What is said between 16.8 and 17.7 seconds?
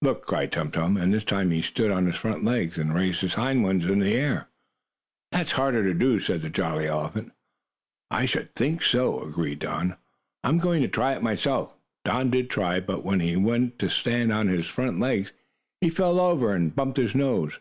his nose.